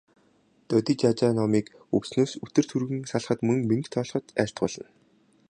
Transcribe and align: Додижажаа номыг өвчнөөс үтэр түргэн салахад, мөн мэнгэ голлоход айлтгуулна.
Додижажаа 0.69 1.31
номыг 1.39 1.65
өвчнөөс 1.95 2.31
үтэр 2.45 2.65
түргэн 2.71 2.99
салахад, 3.11 3.39
мөн 3.47 3.57
мэнгэ 3.69 3.89
голлоход 3.95 4.25
айлтгуулна. 4.41 4.87